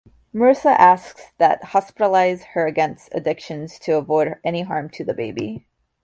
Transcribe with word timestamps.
Marisa 0.33 0.71
asks 0.79 1.31
that 1.37 1.61
hospitalize 1.61 2.41
her 2.53 2.65
against 2.65 3.09
addictions 3.13 3.77
to 3.77 3.97
avoid 3.97 4.33
any 4.43 4.63
harm 4.63 4.89
to 4.89 5.03
the 5.03 5.13
baby. 5.13 5.67